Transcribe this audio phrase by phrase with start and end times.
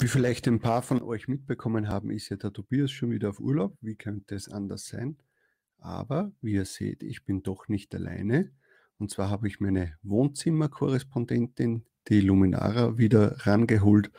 [0.00, 3.38] Wie vielleicht ein paar von euch mitbekommen haben, ist ja der Tobias schon wieder auf
[3.38, 3.76] Urlaub.
[3.82, 5.18] Wie könnte es anders sein?
[5.78, 8.50] Aber wie ihr seht, ich bin doch nicht alleine.
[8.98, 14.10] Und zwar habe ich meine Wohnzimmerkorrespondentin, die Luminara, wieder rangeholt.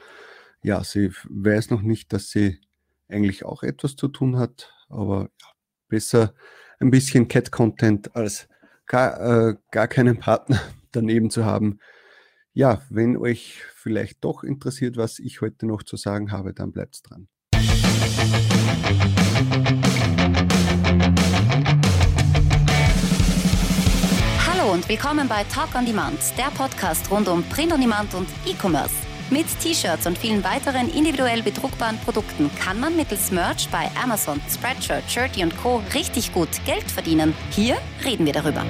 [0.61, 2.59] Ja, sie weiß noch nicht, dass sie
[3.07, 5.47] eigentlich auch etwas zu tun hat, aber ja,
[5.87, 6.35] besser
[6.79, 8.47] ein bisschen Cat-Content als
[8.85, 10.61] gar, äh, gar keinen Partner
[10.91, 11.79] daneben zu haben.
[12.53, 16.99] Ja, wenn euch vielleicht doch interessiert, was ich heute noch zu sagen habe, dann bleibt
[17.09, 17.29] dran.
[24.45, 28.27] Hallo und willkommen bei Talk on Demand, der Podcast rund um Print on Demand und
[28.45, 28.95] E-Commerce.
[29.29, 35.09] Mit T-Shirts und vielen weiteren individuell bedruckbaren Produkten kann man mittels Merch bei Amazon, Spreadshirt,
[35.09, 35.81] Shirty und Co.
[35.93, 37.33] richtig gut Geld verdienen.
[37.51, 38.65] Hier reden wir darüber.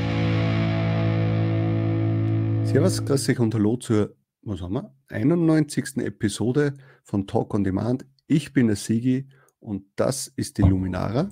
[2.72, 5.98] Servus, grüß euch und hallo zur, was haben wir, 91.
[5.98, 8.06] Episode von Talk on Demand.
[8.28, 9.28] Ich bin der Sigi
[9.60, 11.30] und das ist die Luminara.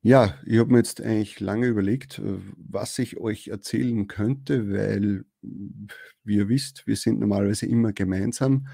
[0.00, 5.24] Ja, ich habe mir jetzt eigentlich lange überlegt, äh, was ich euch erzählen könnte, weil,
[5.42, 8.68] wie ihr wisst, wir sind normalerweise immer gemeinsam,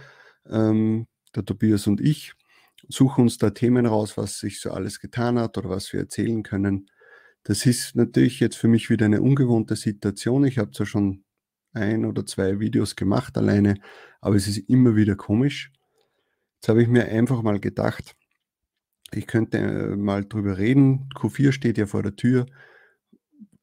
[0.51, 2.35] ähm, der Tobias und ich,
[2.91, 6.43] suchen uns da Themen raus, was sich so alles getan hat oder was wir erzählen
[6.43, 6.91] können.
[7.45, 10.45] Das ist natürlich jetzt für mich wieder eine ungewohnte Situation.
[10.45, 11.25] Ich habe zwar schon
[11.73, 13.75] ein oder zwei Videos gemacht alleine,
[14.20, 15.70] aber es ist immer wieder komisch.
[16.56, 18.17] Jetzt habe ich mir einfach mal gedacht,
[19.12, 21.11] ich könnte äh, mal drüber reden.
[21.14, 22.47] Q4 steht ja vor der Tür,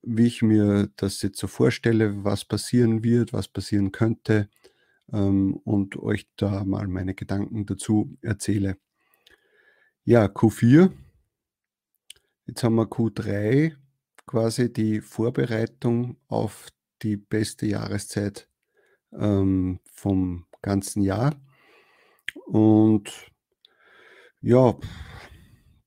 [0.04, 4.50] wie ich mir das jetzt so vorstelle, was passieren wird, was passieren könnte
[5.12, 8.78] ähm, und euch da mal meine Gedanken dazu erzähle.
[10.04, 10.92] Ja, Q4.
[12.46, 13.76] Jetzt haben wir Q3,
[14.26, 16.70] quasi die Vorbereitung auf
[17.02, 18.48] die beste Jahreszeit
[19.14, 21.36] ähm, vom ganzen Jahr.
[22.46, 23.32] Und
[24.42, 24.76] ja,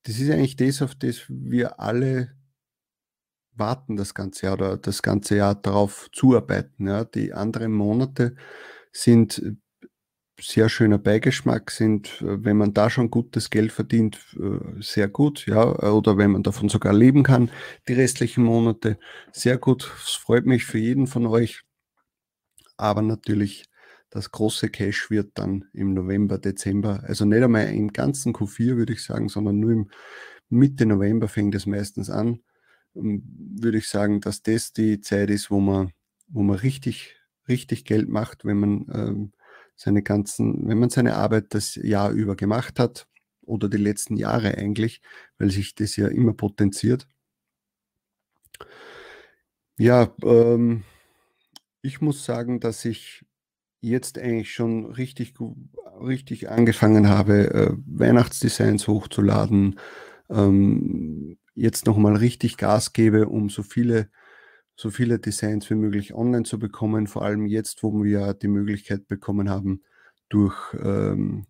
[0.05, 2.37] das ist eigentlich das, auf das wir alle
[3.57, 6.89] warten das ganze Jahr oder das ganze Jahr darauf zuarbeiten.
[6.89, 7.05] Ja.
[7.05, 8.37] Die anderen Monate
[8.93, 9.43] sind
[10.47, 15.65] sehr schöner Beigeschmack, sind, wenn man da schon gutes Geld verdient, äh, sehr gut, ja,
[15.65, 17.51] oder wenn man davon sogar leben kann,
[17.89, 18.99] die restlichen Monate,
[19.33, 19.91] sehr gut.
[20.05, 21.63] Es freut mich für jeden von euch.
[22.77, 23.65] Aber natürlich
[24.11, 28.93] das große Cash wird dann im November, Dezember, also nicht einmal im ganzen Q4 würde
[28.93, 29.91] ich sagen, sondern nur im
[30.51, 32.41] Mitte November fängt es meistens an,
[32.95, 33.25] ähm,
[33.59, 35.93] würde ich sagen, dass das die Zeit ist, wo man,
[36.29, 37.17] wo man richtig,
[37.49, 39.33] richtig Geld macht, wenn man ähm,
[39.77, 43.07] seine ganzen, wenn man seine Arbeit das Jahr über gemacht hat
[43.42, 45.02] oder die letzten Jahre eigentlich,
[45.39, 47.07] weil sich das ja immer potenziert.
[49.79, 50.84] Ja, ähm,
[51.83, 53.24] ich muss sagen, dass ich
[53.80, 55.34] jetzt eigentlich schon richtig,
[56.01, 59.79] richtig angefangen habe, äh, Weihnachtsdesigns hochzuladen,
[60.30, 64.08] ähm, jetzt nochmal richtig Gas gebe, um so viele,
[64.77, 69.07] so viele Designs wie möglich online zu bekommen, vor allem jetzt, wo wir die Möglichkeit
[69.08, 69.83] bekommen haben,
[70.29, 71.46] durch, ähm,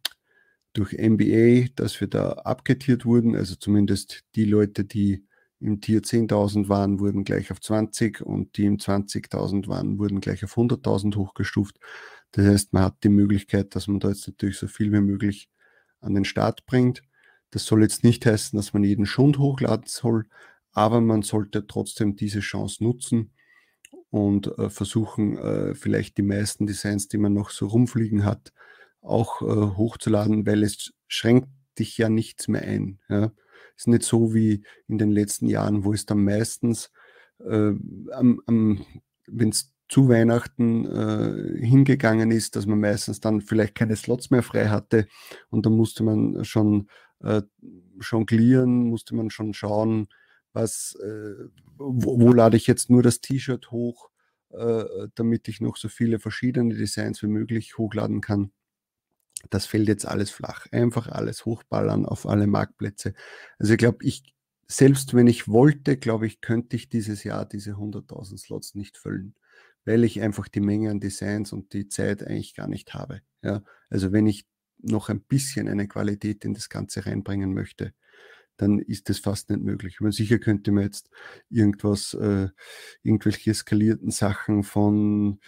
[0.75, 5.27] durch MBA, dass wir da abgetiert wurden, also zumindest die Leute, die
[5.61, 10.45] im Tier 10.000 waren, wurden gleich auf 20 und die im 20.000 waren, wurden gleich
[10.45, 11.79] auf 100.000 hochgestuft.
[12.33, 15.49] Das heißt, man hat die Möglichkeit, dass man da jetzt natürlich so viel wie möglich
[16.01, 17.03] an den Start bringt.
[17.51, 20.27] Das soll jetzt nicht heißen, dass man jeden Schund hochladen soll,
[20.75, 23.33] aber man sollte trotzdem diese Chance nutzen
[24.11, 28.53] und äh, versuchen, äh, vielleicht die meisten Designs, die man noch so rumfliegen hat,
[29.01, 31.49] auch äh, hochzuladen, weil es schränkt
[31.79, 32.99] dich ja nichts mehr ein.
[33.09, 33.33] Ja.
[33.77, 36.91] Ist nicht so wie in den letzten Jahren, wo es dann meistens,
[37.41, 44.31] äh, wenn es zu Weihnachten äh, hingegangen ist, dass man meistens dann vielleicht keine Slots
[44.31, 45.07] mehr frei hatte
[45.51, 46.89] und dann musste man schon
[47.21, 47.43] äh,
[48.01, 50.09] jonglieren, musste man schon schauen,
[50.55, 51.35] was, äh,
[51.77, 54.11] wo, wo, lade ich jetzt nur das T-Shirt hoch,
[54.51, 54.85] äh,
[55.15, 58.53] damit ich noch so viele verschiedene Designs wie möglich hochladen kann.
[59.51, 60.67] Das fällt jetzt alles flach.
[60.73, 63.13] Einfach alles hochballern auf alle Marktplätze.
[63.59, 64.35] Also ich glaube, ich,
[64.67, 69.35] selbst wenn ich wollte, glaube ich, könnte ich dieses Jahr diese 100.000 Slots nicht füllen
[69.85, 73.21] weil ich einfach die Menge an Designs und die Zeit eigentlich gar nicht habe.
[73.43, 74.47] Ja, also wenn ich
[74.79, 77.93] noch ein bisschen eine Qualität in das Ganze reinbringen möchte,
[78.57, 80.01] dann ist das fast nicht möglich.
[80.01, 81.11] Man sicher könnte man jetzt
[81.51, 82.49] irgendwas, äh,
[83.03, 85.41] irgendwelche eskalierten Sachen von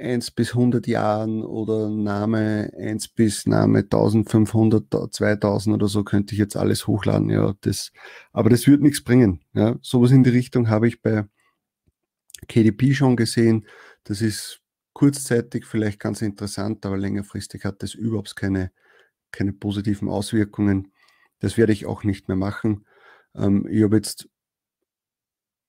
[0.00, 6.38] 1 bis 100 Jahren oder Name 1 bis Name 1500, 2000 oder so könnte ich
[6.38, 7.28] jetzt alles hochladen.
[7.28, 7.92] Ja, das,
[8.32, 9.40] aber das wird nichts bringen.
[9.52, 11.26] Ja, sowas in die Richtung habe ich bei
[12.48, 13.66] KDP schon gesehen.
[14.04, 14.60] Das ist
[14.94, 18.72] kurzzeitig vielleicht ganz interessant, aber längerfristig hat das überhaupt keine,
[19.30, 20.92] keine positiven Auswirkungen.
[21.40, 22.86] Das werde ich auch nicht mehr machen.
[23.34, 24.28] Ähm, ich habe jetzt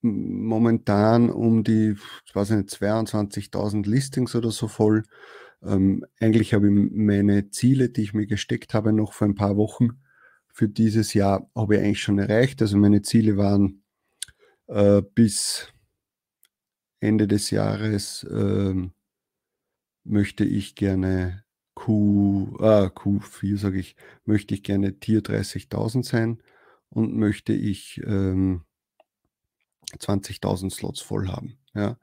[0.02, 1.96] momentan um die,
[2.26, 5.04] ich weiß nicht, 22.000 Listings oder so voll.
[5.64, 9.58] Ähm, eigentlich habe ich meine Ziele, die ich mir gesteckt habe, noch vor ein paar
[9.58, 10.02] Wochen
[10.54, 12.62] für dieses Jahr, habe ich eigentlich schon erreicht.
[12.62, 13.84] Also meine Ziele waren
[14.68, 15.72] äh, bis
[17.00, 18.74] Ende des Jahres äh,
[20.04, 21.41] möchte ich gerne
[21.74, 23.96] Q, ah, Q4 sage ich,
[24.26, 26.44] möchte ich gerne Tier 30.000 sein
[26.90, 28.66] und möchte ich ähm,
[29.98, 31.58] 20.000 Slots voll haben.
[31.74, 31.98] Ja.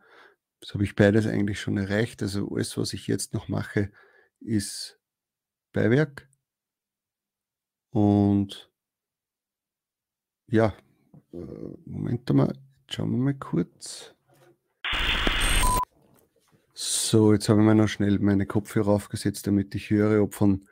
[0.61, 2.23] Das habe ich beides eigentlich schon erreicht.
[2.23, 3.91] Also alles, was ich jetzt noch mache,
[4.41, 4.99] ist
[5.73, 6.29] Beiwerk.
[7.91, 8.71] Und
[10.49, 10.75] ja,
[11.33, 11.37] äh,
[11.85, 14.15] Moment mal, schauen wir mal kurz.
[16.81, 20.65] So, jetzt habe ich mir noch schnell meine Kopfhörer aufgesetzt, damit ich höre, ob von,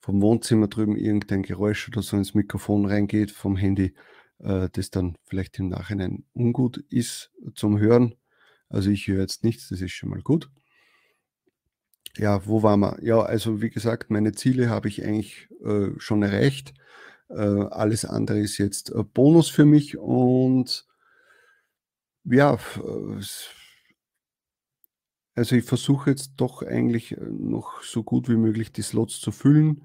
[0.00, 3.94] vom Wohnzimmer drüben irgendein Geräusch oder so ins Mikrofon reingeht vom Handy,
[4.40, 8.16] äh, das dann vielleicht im Nachhinein ungut ist zum Hören.
[8.68, 10.50] Also ich höre jetzt nichts, das ist schon mal gut.
[12.18, 12.98] Ja, wo waren wir?
[13.02, 16.74] Ja, also wie gesagt, meine Ziele habe ich eigentlich äh, schon erreicht.
[17.30, 20.86] Äh, alles andere ist jetzt äh, Bonus für mich und
[22.24, 23.22] ja, äh,
[25.36, 29.30] also ich versuche jetzt doch eigentlich äh, noch so gut wie möglich die Slots zu
[29.30, 29.82] füllen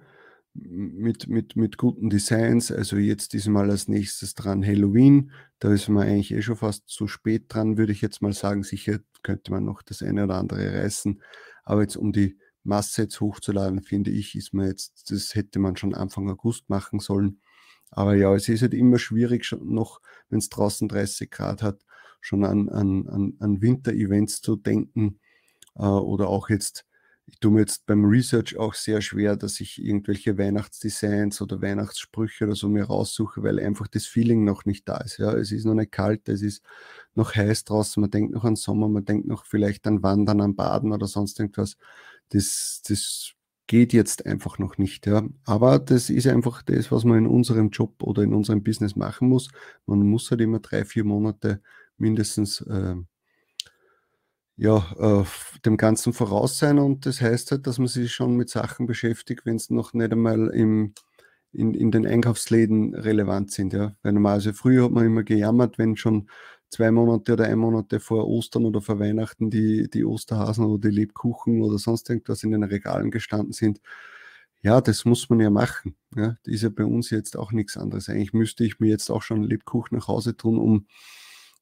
[0.53, 2.71] mit, mit, mit guten Designs.
[2.71, 5.31] Also jetzt diesmal als nächstes dran Halloween.
[5.59, 8.63] Da ist man eigentlich eh schon fast zu spät dran, würde ich jetzt mal sagen.
[8.63, 11.21] Sicher könnte man noch das eine oder andere reißen.
[11.63, 15.75] Aber jetzt um die Masse jetzt hochzuladen, finde ich, ist man jetzt, das hätte man
[15.75, 17.41] schon Anfang August machen sollen.
[17.89, 19.99] Aber ja, es ist halt immer schwierig, schon noch,
[20.29, 21.83] wenn es draußen 30 Grad hat,
[22.21, 25.19] schon an, an, an, an Winter-Events zu denken.
[25.75, 26.85] Äh, oder auch jetzt
[27.31, 32.45] ich tue mir jetzt beim Research auch sehr schwer, dass ich irgendwelche Weihnachtsdesigns oder Weihnachtssprüche
[32.45, 35.17] oder so mir raussuche, weil einfach das Feeling noch nicht da ist.
[35.17, 36.63] Ja, es ist noch nicht kalt, es ist
[37.15, 40.55] noch heiß draußen, man denkt noch an Sommer, man denkt noch vielleicht an Wandern, an
[40.55, 41.77] Baden oder sonst irgendwas.
[42.29, 43.33] Das, das
[43.67, 45.07] geht jetzt einfach noch nicht.
[45.07, 45.23] Ja.
[45.45, 49.29] Aber das ist einfach das, was man in unserem Job oder in unserem Business machen
[49.29, 49.49] muss.
[49.85, 51.61] Man muss halt immer drei, vier Monate
[51.97, 52.95] mindestens äh,
[54.57, 55.23] ja, äh,
[55.65, 59.45] dem Ganzen voraus sein und das heißt halt, dass man sich schon mit Sachen beschäftigt,
[59.45, 60.93] wenn es noch nicht einmal im,
[61.51, 63.73] in, in den Einkaufsläden relevant sind.
[63.73, 63.95] Ja.
[64.03, 66.29] Weil normalerweise früher hat man immer gejammert, wenn schon
[66.69, 70.95] zwei Monate oder ein Monate vor Ostern oder vor Weihnachten die, die Osterhasen oder die
[70.95, 73.81] Lebkuchen oder sonst irgendwas in den Regalen gestanden sind.
[74.63, 75.95] Ja, das muss man ja machen.
[76.15, 76.37] Ja.
[76.43, 78.09] Das ist ja bei uns jetzt auch nichts anderes.
[78.09, 80.85] Eigentlich müsste ich mir jetzt auch schon Lebkuchen nach Hause tun, um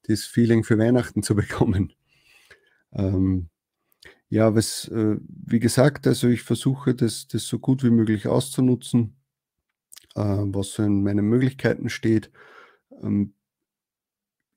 [0.03, 1.93] das Feeling für Weihnachten zu bekommen.
[2.93, 3.49] Ähm,
[4.29, 9.17] ja, was, äh, wie gesagt, also ich versuche das, das so gut wie möglich auszunutzen,
[10.15, 12.31] äh, was so in meinen Möglichkeiten steht.
[13.03, 13.33] Ähm,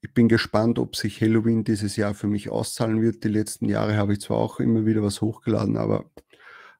[0.01, 3.23] ich bin gespannt, ob sich Halloween dieses Jahr für mich auszahlen wird.
[3.23, 6.11] Die letzten Jahre habe ich zwar auch immer wieder was hochgeladen, aber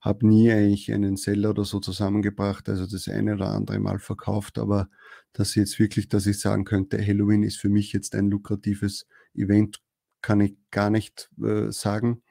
[0.01, 4.57] habe nie eigentlich einen Seller oder so zusammengebracht, also das eine oder andere Mal verkauft,
[4.59, 4.89] aber
[5.31, 9.81] dass jetzt wirklich, dass ich sagen könnte, Halloween ist für mich jetzt ein lukratives Event
[10.23, 12.23] kann ich gar nicht äh, sagen.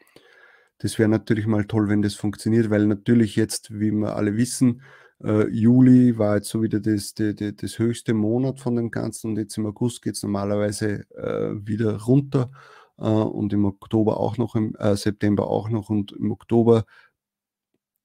[0.79, 4.83] Das wäre natürlich mal toll, wenn das funktioniert, weil natürlich jetzt, wie wir alle wissen,
[5.23, 9.39] äh, Juli war jetzt so wieder das, das, das, höchste Monat von dem Ganzen und
[9.39, 12.51] jetzt im August geht es normalerweise äh, wieder runter
[12.99, 16.85] äh, und im Oktober auch noch, im äh, September auch noch und im Oktober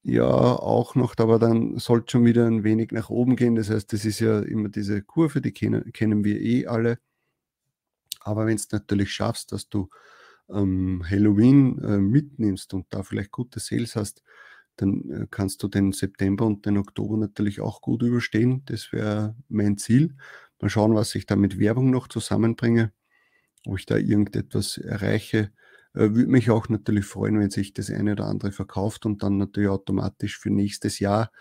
[0.03, 3.55] ja auch noch, aber dann sollte schon wieder ein wenig nach oben gehen.
[3.55, 6.99] Das heißt, das ist ja immer diese Kurve, die kennen, kennen wir eh alle.
[8.27, 9.89] Aber wenn es natürlich schaffst, dass du
[10.49, 14.23] ähm, Halloween äh, mitnimmst und da vielleicht gute Sales hast,
[14.77, 18.63] dann äh, kannst du den September und den Oktober natürlich auch gut überstehen.
[18.65, 20.15] Das wäre mein Ziel.
[20.61, 22.93] Mal schauen, was ich da mit Werbung noch zusammenbringe,
[23.65, 25.51] ob ich da irgendetwas erreiche.
[25.93, 29.37] Äh, Würde mich auch natürlich freuen, wenn sich das eine oder andere verkauft und dann
[29.37, 31.31] natürlich automatisch für nächstes Jahr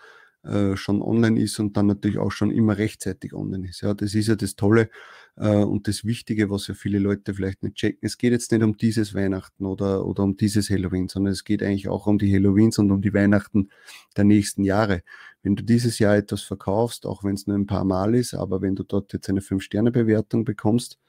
[0.47, 3.81] äh, schon online ist und dann natürlich auch schon immer rechtzeitig online ist.
[3.81, 4.89] Ja, das ist ja das Tolle
[5.35, 7.99] äh, und das Wichtige, was ja viele Leute vielleicht nicht checken.
[8.01, 11.61] Es geht jetzt nicht um dieses Weihnachten oder, oder um dieses Halloween, sondern es geht
[11.61, 13.69] eigentlich auch um die Halloweens und um die Weihnachten
[14.15, 15.03] der nächsten Jahre.
[15.43, 18.61] Wenn du dieses Jahr etwas verkaufst, auch wenn es nur ein paar Mal ist, aber
[18.61, 20.99] wenn du dort jetzt eine 5-Sterne-Bewertung bekommst,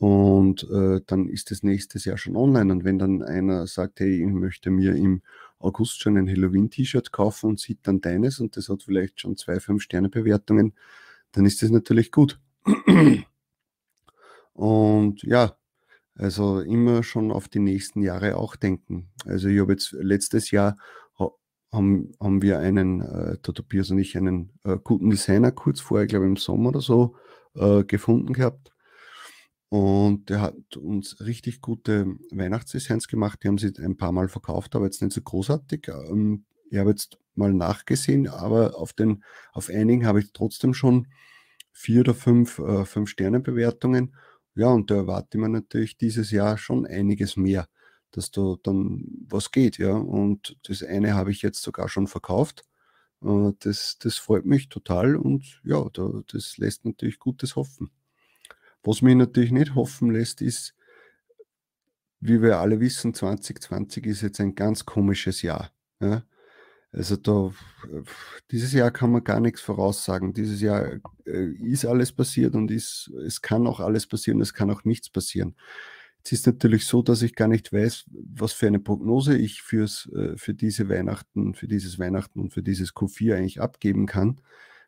[0.00, 2.72] und äh, dann ist das nächstes Jahr schon online.
[2.72, 5.20] Und wenn dann einer sagt, hey, ich möchte mir im
[5.60, 9.60] August schon ein Halloween-T-Shirt kaufen und sieht dann deines und das hat vielleicht schon zwei,
[9.60, 10.74] fünf Sterne-Bewertungen,
[11.32, 12.40] dann ist das natürlich gut.
[14.54, 15.56] Und ja,
[16.16, 19.10] Also immer schon auf die nächsten Jahre auch denken.
[19.26, 20.76] Also ich habe jetzt letztes Jahr
[21.72, 26.06] haben, haben wir einen, äh, der Tobias und ich, einen äh, guten Designer kurz vorher,
[26.06, 27.16] glaube ich im Sommer oder so,
[27.54, 28.72] äh, gefunden gehabt.
[29.70, 33.40] Und der hat uns richtig gute Weihnachtsdesigns gemacht.
[33.42, 35.88] Die haben sie ein paar Mal verkauft, aber jetzt nicht so großartig.
[35.88, 41.08] Ähm, ich habe jetzt mal nachgesehen, aber auf, den, auf einigen habe ich trotzdem schon
[41.72, 44.14] vier oder fünf, äh, fünf Sterne Bewertungen.
[44.56, 47.66] Ja, und da erwarte ich mir natürlich dieses Jahr schon einiges mehr
[48.12, 49.92] dass da dann was geht, ja.
[49.92, 52.64] Und das eine habe ich jetzt sogar schon verkauft.
[53.22, 57.90] Äh, das, das freut mich total und ja, da, das lässt natürlich Gutes hoffen.
[58.82, 60.74] Was mich natürlich nicht hoffen lässt, ist,
[62.20, 65.70] wie wir alle wissen, 2020 ist jetzt ein ganz komisches Jahr.
[66.00, 66.22] Ja?
[66.92, 67.52] Also da,
[68.50, 70.32] dieses Jahr kann man gar nichts voraussagen.
[70.34, 74.70] Dieses Jahr äh, ist alles passiert und ist, es kann auch alles passieren, es kann
[74.70, 75.54] auch nichts passieren.
[76.24, 80.10] Es ist natürlich so, dass ich gar nicht weiß, was für eine Prognose ich fürs,
[80.14, 84.40] äh, für diese Weihnachten, für dieses Weihnachten und für dieses Q4 eigentlich abgeben kann,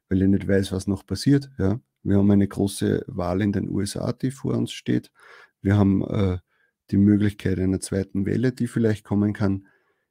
[0.09, 1.51] weil ich nicht weiß, was noch passiert.
[1.59, 1.81] Ja.
[2.03, 5.11] Wir haben eine große Wahl in den USA, die vor uns steht.
[5.61, 6.39] Wir haben äh,
[6.91, 9.67] die Möglichkeit einer zweiten Welle, die vielleicht kommen kann.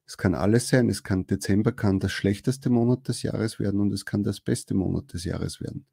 [0.06, 0.90] Es kann alles sein.
[0.90, 4.74] Es kann Dezember kann das schlechteste Monat des Jahres werden und es kann das beste
[4.74, 5.86] Monat des Jahres werden.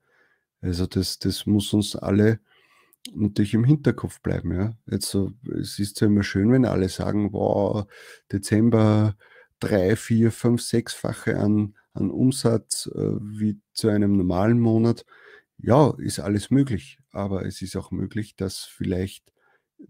[0.61, 2.41] Also das, das muss uns alle
[3.15, 4.53] natürlich im Hinterkopf bleiben.
[4.53, 4.77] Ja.
[4.87, 7.87] Jetzt so, es ist ja immer schön, wenn alle sagen, wow,
[8.33, 9.17] Dezember
[9.61, 15.05] drei, vier, fünf, sechsfache an, an Umsatz äh, wie zu einem normalen Monat.
[15.61, 19.33] Ja, ist alles möglich, aber es ist auch möglich, dass vielleicht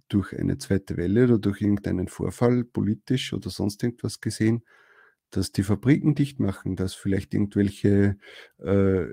[0.08, 4.64] durch eine zweite Welle oder durch irgendeinen Vorfall, politisch oder sonst irgendwas gesehen,
[5.30, 8.18] dass die Fabriken dicht machen, dass vielleicht irgendwelche
[8.58, 9.06] äh,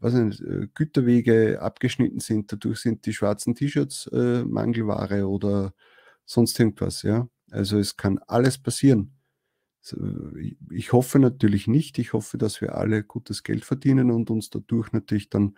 [0.00, 5.74] was nicht, äh, Güterwege abgeschnitten sind, dadurch sind die schwarzen T-Shirts äh, Mangelware oder
[6.24, 7.02] sonst irgendwas.
[7.02, 7.28] Ja?
[7.50, 9.17] Also es kann alles passieren.
[10.70, 11.98] Ich hoffe natürlich nicht.
[11.98, 15.56] Ich hoffe, dass wir alle gutes Geld verdienen und uns dadurch natürlich dann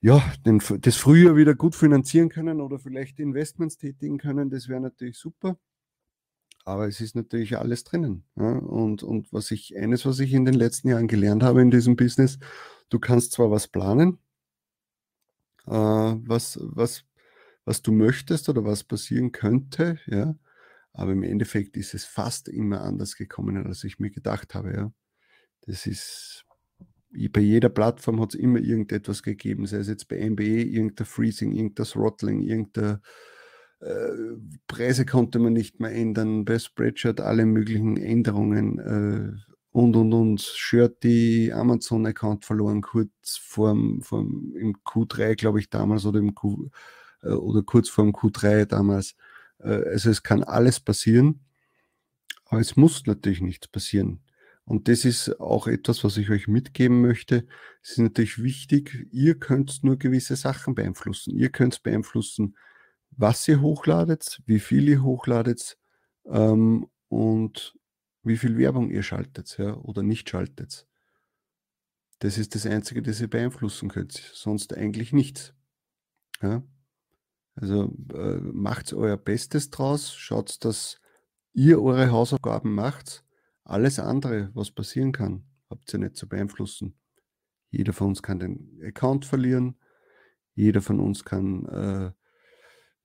[0.00, 4.48] ja, den, das Frühjahr wieder gut finanzieren können oder vielleicht Investments tätigen können.
[4.48, 5.58] Das wäre natürlich super
[6.68, 8.24] aber es ist natürlich alles drinnen.
[8.36, 8.50] Ja?
[8.50, 11.96] Und, und was ich, eines, was ich in den letzten Jahren gelernt habe in diesem
[11.96, 12.38] Business,
[12.90, 14.18] du kannst zwar was planen,
[15.66, 17.04] äh, was, was,
[17.64, 20.34] was du möchtest oder was passieren könnte, ja,
[20.98, 24.92] aber im Endeffekt ist es fast immer anders gekommen, als ich mir gedacht habe, ja.
[25.62, 26.44] Das ist,
[27.30, 31.52] bei jeder Plattform hat es immer irgendetwas gegeben, sei es jetzt bei MBE, irgendein Freezing,
[31.52, 32.98] irgendein Throttling, irgendein
[33.80, 34.36] äh,
[34.66, 39.32] Preise konnte man nicht mehr ändern, bei Spreadshirt alle möglichen Änderungen äh,
[39.70, 40.58] und und und.
[41.04, 46.70] Die Amazon-Account verloren, kurz vorm, vorm im Q3, glaube ich, damals oder im Q
[47.22, 49.14] äh, oder kurz vorm Q3 damals.
[49.58, 51.40] Äh, also es kann alles passieren,
[52.46, 54.22] aber es muss natürlich nichts passieren.
[54.64, 57.46] Und das ist auch etwas, was ich euch mitgeben möchte.
[57.82, 61.34] Es ist natürlich wichtig, ihr könnt nur gewisse Sachen beeinflussen.
[61.34, 62.54] Ihr könnt beeinflussen,
[63.10, 65.78] was ihr hochladet, wie viel ihr hochladet
[66.26, 67.78] ähm, und
[68.22, 70.86] wie viel Werbung ihr schaltet ja, oder nicht schaltet.
[72.18, 75.54] Das ist das Einzige, das ihr beeinflussen könnt, sonst eigentlich nichts.
[76.42, 76.62] Ja?
[77.60, 81.00] Also äh, macht euer Bestes draus, schaut, dass
[81.52, 83.24] ihr eure Hausaufgaben macht.
[83.64, 86.94] Alles andere, was passieren kann, habt ihr nicht zu beeinflussen.
[87.70, 89.76] Jeder von uns kann den Account verlieren,
[90.54, 92.12] jeder von uns kann äh,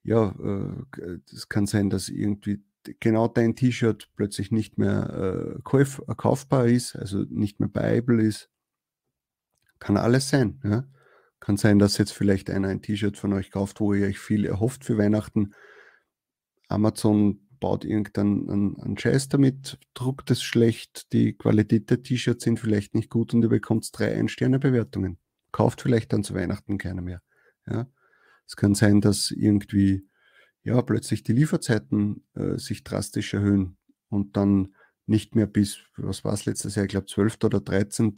[0.04, 2.64] ja, äh, es kann sein, dass irgendwie
[3.00, 8.22] genau dein T-Shirt plötzlich nicht mehr äh, kauf, äh, kaufbar ist, also nicht mehr buyable
[8.22, 8.50] ist.
[9.80, 10.60] Kann alles sein.
[10.64, 10.86] Ja?
[11.44, 14.46] Kann sein, dass jetzt vielleicht einer ein T-Shirt von euch kauft, wo ihr euch viel
[14.46, 15.54] erhofft für Weihnachten.
[16.70, 22.62] Amazon baut irgendeinen einen, einen Scheiß damit, druckt es schlecht, die Qualität der T-Shirts sind
[22.62, 25.18] vielleicht nicht gut und ihr bekommt drei Ein-Sterne-Bewertungen.
[25.52, 27.22] Kauft vielleicht dann zu Weihnachten keiner mehr.
[27.68, 27.88] Ja?
[28.48, 30.08] Es kann sein, dass irgendwie
[30.62, 33.76] ja, plötzlich die Lieferzeiten äh, sich drastisch erhöhen
[34.08, 34.76] und dann
[35.08, 37.40] nicht mehr bis, was war es letztes Jahr, ich glaube 12.
[37.44, 38.16] oder 13.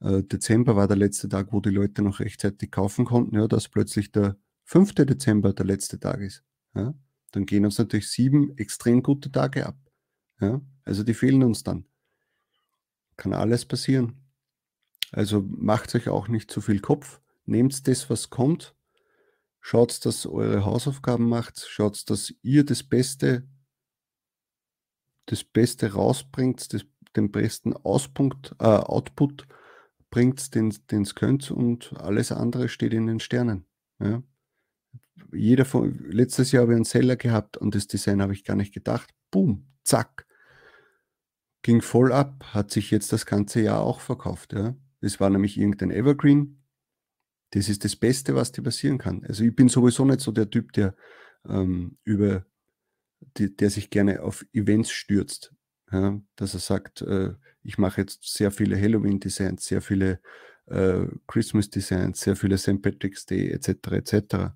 [0.00, 3.68] Äh, Dezember war der letzte Tag, wo die Leute noch rechtzeitig kaufen konnten, ja, dass
[3.68, 4.94] plötzlich der 5.
[4.94, 6.42] Dezember der letzte Tag ist.
[6.74, 6.94] Ja.
[7.32, 9.76] Dann gehen uns natürlich sieben extrem gute Tage ab.
[10.40, 10.60] Ja.
[10.84, 11.86] Also die fehlen uns dann.
[13.16, 14.20] Kann alles passieren.
[15.12, 17.20] Also macht euch auch nicht zu viel Kopf.
[17.46, 18.74] Nehmt das, was kommt,
[19.66, 21.58] Schaut, dass eure Hausaufgaben macht.
[21.66, 23.48] Schaut, dass ihr das Beste,
[25.24, 26.84] das Beste rausbringt, das,
[27.16, 29.46] den besten Auspunkt, äh, Output
[30.14, 33.66] bringt, den es könnt und alles andere steht in den Sternen.
[33.98, 34.22] Ja.
[35.32, 38.54] jeder von, letztes Jahr habe ich einen Seller gehabt und das Design habe ich gar
[38.54, 39.12] nicht gedacht.
[39.32, 40.24] Boom, zack.
[41.62, 44.52] Ging voll ab, hat sich jetzt das ganze Jahr auch verkauft.
[44.52, 44.76] Ja.
[45.00, 46.62] Es war nämlich irgendein Evergreen.
[47.50, 49.24] Das ist das Beste, was dir passieren kann.
[49.24, 50.94] Also ich bin sowieso nicht so der Typ, der
[51.48, 52.46] ähm, über
[53.36, 55.52] die, der sich gerne auf Events stürzt.
[55.92, 60.20] Ja, dass er sagt, äh, ich mache jetzt sehr viele Halloween-Designs, sehr viele
[60.66, 62.82] äh, Christmas-Designs, sehr viele St.
[62.82, 63.92] Patrick's Day etc.
[63.92, 64.54] etc.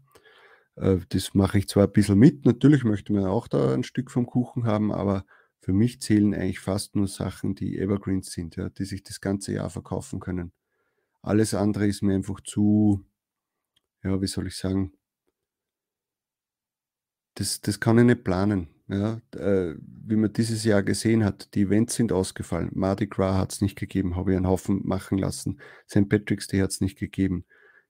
[0.77, 4.11] Äh, das mache ich zwar ein bisschen mit, natürlich möchte man auch da ein Stück
[4.11, 5.25] vom Kuchen haben, aber
[5.61, 9.53] für mich zählen eigentlich fast nur Sachen, die Evergreens sind, ja, die sich das ganze
[9.53, 10.53] Jahr verkaufen können.
[11.23, 13.05] Alles andere ist mir einfach zu,
[14.03, 14.93] ja, wie soll ich sagen,
[17.35, 18.69] das, das kann ich nicht planen.
[18.89, 22.71] Ja, äh, wie man dieses Jahr gesehen hat, die Events sind ausgefallen.
[22.73, 25.61] Mardi Gras hat es nicht gegeben, habe ich einen Haufen machen lassen.
[25.89, 26.09] St.
[26.09, 27.45] Patrick's Day hat es nicht gegeben.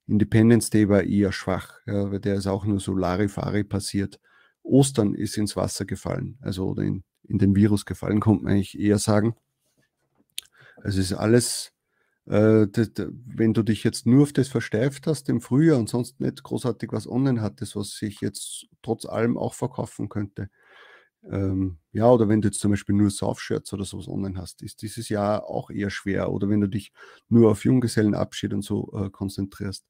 [0.08, 4.18] Independence Day war eher schwach, ja, weil der ist auch nur so Larifari passiert.
[4.64, 8.78] Ostern ist ins Wasser gefallen, also oder in, in den Virus gefallen, kommt man eigentlich
[8.78, 9.36] eher sagen.
[10.82, 11.72] Also es ist alles
[12.28, 12.66] äh,
[13.26, 16.92] wenn du dich jetzt nur auf das versteift hast im Frühjahr und sonst nicht großartig
[16.92, 20.50] was online hattest, was sich jetzt trotz allem auch verkaufen könnte,
[21.24, 24.82] ähm, ja, oder wenn du jetzt zum Beispiel nur Saufshirts oder sowas online hast, ist
[24.82, 26.32] dieses Jahr auch eher schwer.
[26.32, 26.92] Oder wenn du dich
[27.28, 29.84] nur auf Junggesellenabschied und so äh, konzentrierst.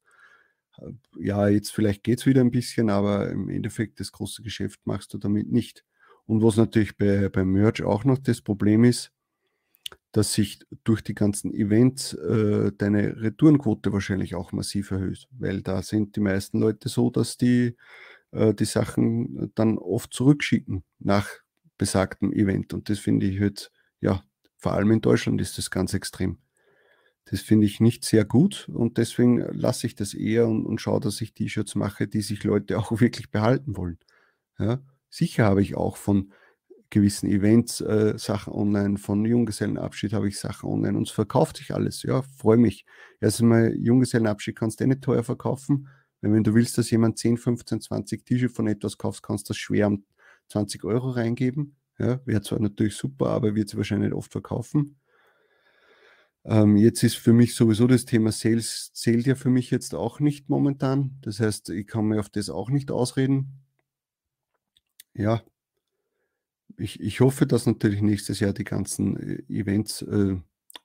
[0.79, 4.81] Äh, ja, jetzt vielleicht geht es wieder ein bisschen, aber im Endeffekt das große Geschäft
[4.85, 5.85] machst du damit nicht.
[6.27, 9.13] Und was natürlich bei, beim Merch auch noch das Problem ist,
[10.13, 15.83] dass sich durch die ganzen Events äh, deine Retourenquote wahrscheinlich auch massiv erhöht, weil da
[15.83, 17.77] sind die meisten Leute so, dass die
[18.33, 21.29] äh, die Sachen dann oft zurückschicken nach
[21.79, 22.75] besagtem Event.
[22.75, 23.71] Und das finde ich halt,
[24.01, 24.23] ja,
[24.57, 26.39] vor allem in Deutschland ist das ganz extrem.
[27.31, 31.01] Das finde ich nicht sehr gut und deswegen lasse ich das eher und, und schaue,
[31.01, 33.99] dass ich T-Shirts mache, die sich Leute auch wirklich behalten wollen.
[34.59, 34.81] Ja,
[35.11, 36.33] sicher habe ich auch von
[36.91, 41.75] gewissen Events äh, Sachen online, von Junggesellenabschied habe ich Sachen online und es verkauft sich
[41.75, 42.03] alles.
[42.03, 42.87] Ja, freue mich.
[43.21, 45.89] Erstmal Junggesellenabschied kannst du eh nicht teuer verkaufen.
[46.21, 49.53] Weil wenn du willst, dass jemand 10, 15, 20 Tische von etwas kaufst, kannst du
[49.53, 50.05] das schwer um
[50.49, 51.77] 20 Euro reingeben.
[51.99, 54.97] Ja, wäre zwar natürlich super, aber wird sie wahrscheinlich oft verkaufen.
[56.45, 60.21] Ähm, jetzt ist für mich sowieso das Thema Sales zählt ja für mich jetzt auch
[60.21, 61.19] nicht momentan.
[61.23, 63.65] Das heißt, ich kann mir auf das auch nicht ausreden.
[65.15, 65.43] Ja,
[66.77, 70.37] ich, ich hoffe, dass natürlich nächstes Jahr die ganzen äh, Events äh,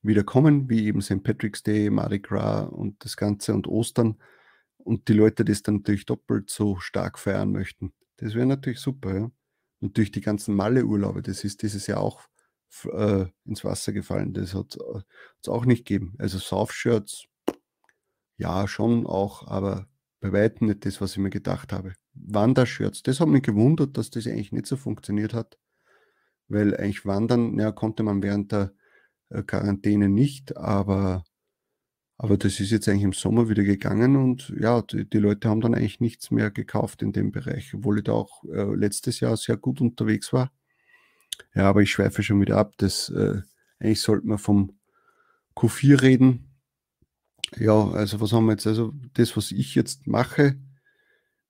[0.02, 1.24] wieder kommen, wie eben St.
[1.24, 4.18] Patrick's Day, Mardi Gras und das Ganze und Ostern
[4.84, 7.94] und die Leute das dann natürlich doppelt so stark feiern möchten.
[8.18, 9.32] Das wäre natürlich super, ja.
[9.80, 12.22] Natürlich die ganzen Malle-Urlaube, das ist dieses Jahr auch
[12.86, 14.34] äh, ins Wasser gefallen.
[14.34, 14.78] Das hat
[15.42, 16.16] es auch nicht gegeben.
[16.20, 17.26] Also Saufshirts,
[18.38, 19.88] ja, schon auch, aber
[20.22, 21.94] bei weitem nicht das, was ich mir gedacht habe.
[22.14, 25.58] Wandershirts, das hat mich gewundert, dass das eigentlich nicht so funktioniert hat,
[26.48, 28.74] weil eigentlich wandern, ja, konnte man während der
[29.30, 31.26] äh, Quarantäne nicht, aber
[32.24, 35.60] aber das ist jetzt eigentlich im Sommer wieder gegangen und ja, die, die Leute haben
[35.60, 39.36] dann eigentlich nichts mehr gekauft in dem Bereich, obwohl ich da auch äh, letztes Jahr
[39.36, 40.50] sehr gut unterwegs war.
[41.54, 42.76] Ja, aber ich schweife schon wieder ab.
[42.78, 43.42] Das, äh,
[43.78, 44.80] eigentlich sollte man vom
[45.58, 46.56] Q4 reden.
[47.58, 48.68] Ja, also was haben wir jetzt?
[48.68, 50.56] Also das, was ich jetzt mache,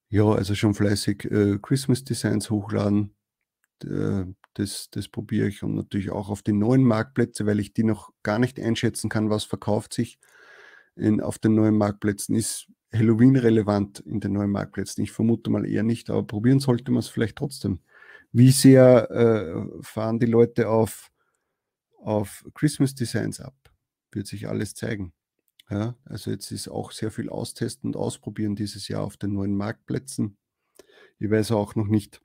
[0.09, 3.13] ja, also schon fleißig äh, Christmas Designs hochladen.
[3.83, 7.83] Äh, das, das probiere ich und natürlich auch auf die neuen Marktplätze, weil ich die
[7.83, 10.17] noch gar nicht einschätzen kann, was verkauft sich
[10.95, 12.35] in, auf den neuen Marktplätzen.
[12.35, 15.03] Ist Halloween relevant in den neuen Marktplätzen?
[15.03, 17.79] Ich vermute mal eher nicht, aber probieren sollte man es vielleicht trotzdem.
[18.31, 21.11] Wie sehr äh, fahren die Leute auf,
[21.97, 23.55] auf Christmas Designs ab?
[24.11, 25.13] Wird sich alles zeigen.
[25.69, 29.55] Ja, also jetzt ist auch sehr viel austesten und ausprobieren dieses Jahr auf den neuen
[29.55, 30.37] Marktplätzen.
[31.19, 32.21] Ich weiß auch noch nicht,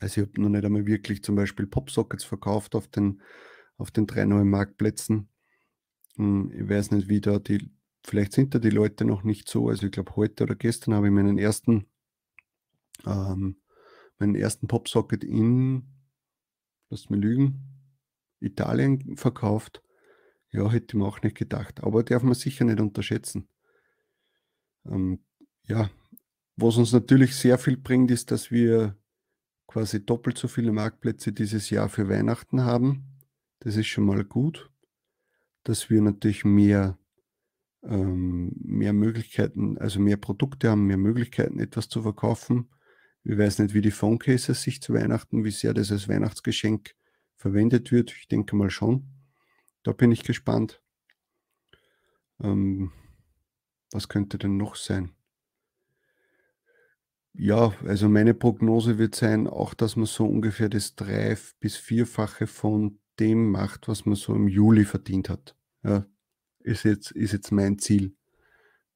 [0.00, 3.22] also ich habe noch nicht einmal wirklich zum Beispiel Popsockets verkauft auf den,
[3.78, 5.28] auf den drei neuen Marktplätzen.
[6.16, 7.70] Hm, ich weiß nicht, wie da die,
[8.04, 9.68] vielleicht sind da die Leute noch nicht so.
[9.68, 11.86] Also ich glaube, heute oder gestern habe ich meinen ersten,
[13.06, 13.56] ähm,
[14.18, 15.84] meinen ersten Popsocket in,
[16.90, 17.60] lasst mich lügen,
[18.40, 19.82] Italien verkauft.
[20.50, 21.82] Ja, hätte ich mir auch nicht gedacht.
[21.82, 23.48] Aber darf man sicher nicht unterschätzen.
[24.86, 25.24] Ähm,
[25.66, 25.90] ja,
[26.56, 28.96] was uns natürlich sehr viel bringt, ist, dass wir
[29.66, 33.18] quasi doppelt so viele Marktplätze dieses Jahr für Weihnachten haben.
[33.60, 34.70] Das ist schon mal gut
[35.64, 36.98] dass wir natürlich mehr,
[37.82, 42.70] ähm, mehr Möglichkeiten, also mehr Produkte haben, mehr Möglichkeiten, etwas zu verkaufen.
[43.24, 46.94] Ich weiß nicht, wie die Phone Cases sich zu Weihnachten, wie sehr das als Weihnachtsgeschenk
[47.36, 48.12] verwendet wird.
[48.12, 49.06] Ich denke mal schon.
[49.82, 50.80] Da bin ich gespannt.
[52.42, 52.92] Ähm,
[53.92, 55.14] was könnte denn noch sein?
[57.34, 62.46] ja, also meine Prognose wird sein, auch dass man so ungefähr das drei- bis vierfache
[62.46, 65.56] von dem macht, was man so im Juli verdient hat.
[65.82, 66.06] Ja,
[66.60, 68.14] ist jetzt, ist jetzt mein Ziel,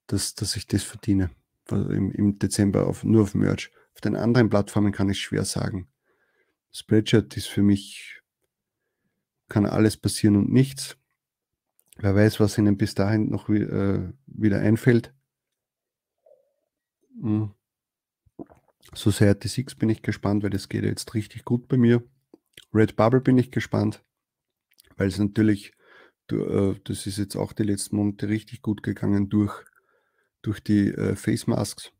[0.07, 1.31] dass, dass ich das verdiene.
[1.71, 3.71] Im, im Dezember auf, nur auf Merch.
[3.95, 5.89] Auf den anderen Plattformen kann ich schwer sagen.
[6.73, 8.23] Spreadshirt ist für mich,
[9.49, 10.97] kann alles passieren und nichts.
[11.97, 15.13] Wer weiß, was ihnen bis dahin noch äh, wieder einfällt.
[17.21, 17.53] Hm.
[18.95, 22.03] Society 6 bin ich gespannt, weil das geht jetzt richtig gut bei mir.
[22.73, 24.03] Red Bubble bin ich gespannt,
[24.99, 25.73] weil es natürlich,
[26.31, 29.55] äh, das ist jetzt auch die letzten Monate richtig gut gegangen durch,
[30.43, 31.93] durch die äh, Face Masks.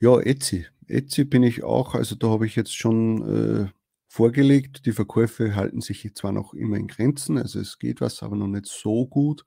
[0.00, 0.66] Ja, Etsy.
[0.86, 3.70] Etsy bin ich auch, also da habe ich jetzt schon äh,
[4.08, 4.86] vorgelegt.
[4.86, 8.48] Die Verkäufe halten sich zwar noch immer in Grenzen, also es geht was, aber noch
[8.48, 9.46] nicht so gut.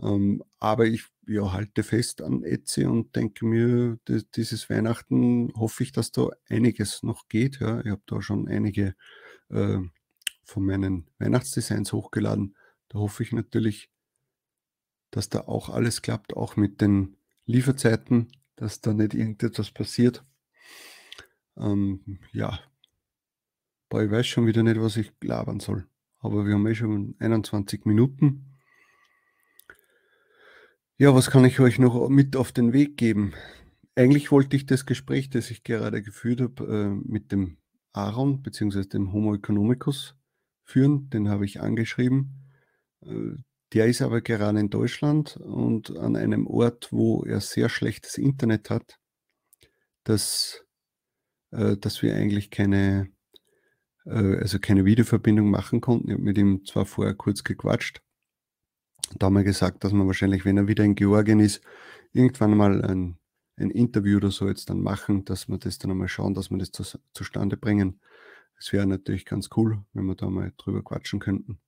[0.00, 3.98] Ähm, aber ich ja, halte fest an Etsy und denke mir,
[4.36, 7.60] dieses Weihnachten hoffe ich, dass da einiges noch geht.
[7.60, 7.80] Ja.
[7.80, 8.94] Ich habe da schon einige
[9.50, 9.78] äh,
[10.44, 12.56] von meinen Weihnachtsdesigns hochgeladen.
[12.88, 13.90] Da hoffe ich natürlich,
[15.10, 20.24] dass da auch alles klappt, auch mit den Lieferzeiten, dass da nicht irgendetwas passiert.
[21.56, 22.60] Ähm, ja,
[23.94, 25.86] Boah, ich weiß schon wieder nicht, was ich labern soll.
[26.18, 28.56] Aber wir haben eh schon 21 Minuten.
[30.96, 33.34] Ja, was kann ich euch noch mit auf den Weg geben?
[33.94, 37.58] Eigentlich wollte ich das Gespräch, das ich gerade geführt habe, äh, mit dem
[37.92, 38.82] Aaron bzw.
[38.82, 40.16] dem Homo economicus
[40.64, 41.10] führen.
[41.10, 42.50] Den habe ich angeschrieben.
[43.02, 43.36] Äh,
[43.72, 48.70] der ist aber gerade in Deutschland und an einem Ort, wo er sehr schlechtes Internet
[48.70, 48.98] hat,
[50.04, 50.64] dass,
[51.50, 53.08] äh, dass wir eigentlich keine
[54.06, 56.08] äh, also keine Videoverbindung machen konnten.
[56.08, 58.00] Ich habe mit ihm zwar vorher kurz gequatscht.
[59.16, 61.62] Da haben wir gesagt, dass man wahrscheinlich, wenn er wieder in Georgien ist,
[62.12, 63.18] irgendwann mal ein,
[63.56, 66.58] ein Interview oder so jetzt dann machen, dass wir das dann einmal schauen, dass wir
[66.58, 68.00] das zu, zustande bringen.
[68.58, 71.60] Es wäre natürlich ganz cool, wenn wir da mal drüber quatschen könnten.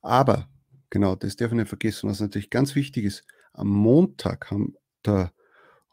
[0.00, 0.48] Aber,
[0.90, 3.24] genau, das darf ich nicht vergessen, was natürlich ganz wichtig ist.
[3.52, 5.32] Am Montag haben der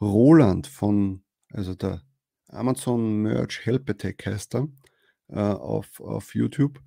[0.02, 2.02] Roland von, also der
[2.48, 4.68] Amazon Merch Help Attack heißt er,
[5.28, 6.82] äh, auf, auf YouTube.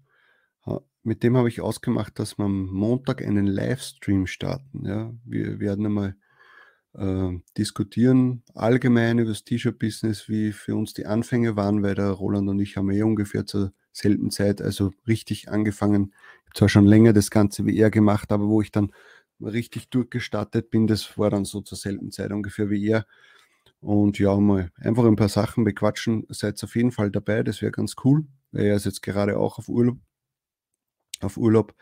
[1.05, 4.87] Mit dem habe ich ausgemacht, dass wir am Montag einen Livestream starten.
[4.87, 5.12] Ja.
[5.25, 6.16] Wir werden einmal
[6.94, 12.48] äh, diskutieren, allgemein über das T-Shirt-Business, wie für uns die Anfänge waren, weil der Roland
[12.48, 16.12] und ich haben eh ungefähr zur selben Zeit, also richtig angefangen.
[16.12, 18.92] Ich habe zwar schon länger das Ganze wie er gemacht, aber wo ich dann
[19.40, 23.07] richtig durchgestartet bin, das war dann so zur selben Zeit ungefähr wie er.
[23.81, 26.24] Und ja, mal einfach ein paar Sachen bequatschen.
[26.28, 28.26] Seid auf jeden Fall dabei, das wäre ganz cool.
[28.52, 29.98] Er ist jetzt gerade auch auf Urlaub.
[31.20, 31.74] Auf Urlaub.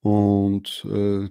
[0.00, 1.28] Und äh,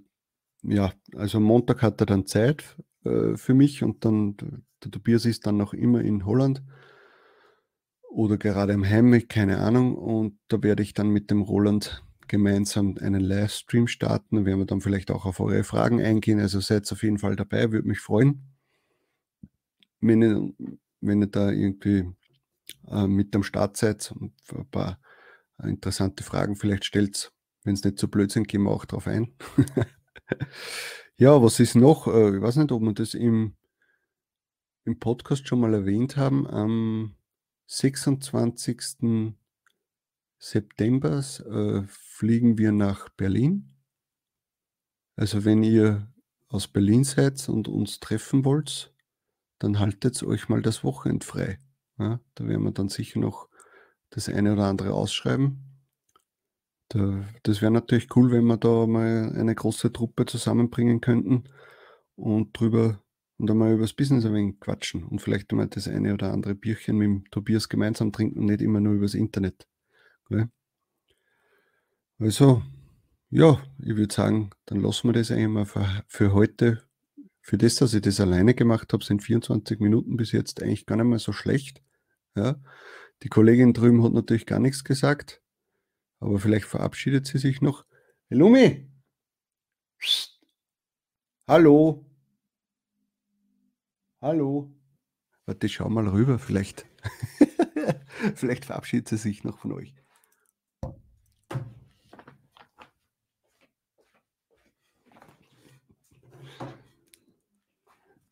[0.63, 4.37] ja, also Montag hat er dann Zeit äh, für mich und dann,
[4.83, 6.63] der Tobias ist dann noch immer in Holland
[8.09, 9.95] oder gerade im Heim, keine Ahnung.
[9.95, 14.37] Und da werde ich dann mit dem Roland gemeinsam einen Livestream starten.
[14.37, 16.39] Da werden wir dann vielleicht auch auf eure Fragen eingehen.
[16.39, 18.43] Also seid auf jeden Fall dabei, würde mich freuen
[20.01, 20.53] wenn ihr,
[21.01, 22.05] wenn ihr da irgendwie
[22.87, 24.99] äh, mit am Start seid und ein paar
[25.63, 27.31] interessante Fragen vielleicht stellt.
[27.63, 29.33] Wenn es nicht so blöd sind, gehen wir auch drauf ein.
[31.17, 32.07] ja, was ist noch?
[32.07, 33.55] Äh, ich weiß nicht, ob wir das im,
[34.85, 36.47] im Podcast schon mal erwähnt haben.
[36.47, 37.15] Am
[37.65, 39.33] 26.
[40.39, 43.75] September äh, fliegen wir nach Berlin.
[45.15, 46.13] Also wenn ihr
[46.47, 48.93] aus Berlin seid und uns treffen wollt,
[49.59, 51.59] dann haltet euch mal das Wochenende frei.
[51.97, 53.49] Ja, da werden wir dann sicher noch
[54.11, 55.76] das eine oder andere ausschreiben.
[56.89, 61.43] Da, das wäre natürlich cool, wenn wir da mal eine große Truppe zusammenbringen könnten
[62.15, 63.01] und drüber
[63.37, 66.55] und einmal über das Business ein wenig quatschen und vielleicht einmal das eine oder andere
[66.55, 69.67] Bierchen mit dem Tobias gemeinsam trinken, nicht immer nur übers Internet.
[70.25, 70.45] Okay?
[72.19, 72.63] Also,
[73.29, 76.87] ja, ich würde sagen, dann lassen wir das eigentlich mal für, für heute
[77.47, 80.97] für das, dass ich das alleine gemacht habe, sind 24 Minuten bis jetzt eigentlich gar
[80.97, 81.81] nicht mehr so schlecht.
[82.35, 82.59] Ja.
[83.23, 85.41] Die Kollegin drüben hat natürlich gar nichts gesagt,
[86.19, 87.85] aber vielleicht verabschiedet sie sich noch.
[88.29, 88.89] Lumi!
[89.99, 90.41] Psst.
[91.47, 92.05] Hallo!
[94.21, 94.73] Hallo!
[95.45, 96.85] Warte, schau mal rüber, vielleicht.
[98.35, 99.95] vielleicht verabschiedet sie sich noch von euch.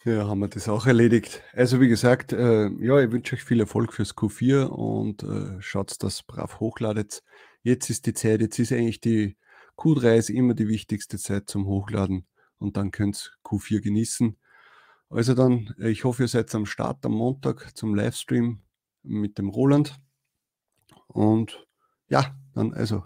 [0.06, 1.41] Ja, haben wir das auch erledigt.
[1.54, 6.04] Also wie gesagt, äh, ja, ich wünsche euch viel Erfolg fürs Q4 und äh, schaut,
[6.04, 7.24] dass brav hochladet.
[7.65, 9.38] Jetzt ist die Zeit, jetzt ist eigentlich die
[9.75, 12.28] Q3 ist immer die wichtigste Zeit zum Hochladen
[12.60, 14.38] und dann könnt ihr Q4 genießen.
[15.10, 18.62] Also dann, ich hoffe, ihr seid am Start am Montag zum Livestream
[19.01, 19.99] mit dem Roland.
[21.08, 21.65] Und
[22.08, 23.06] ja, dann also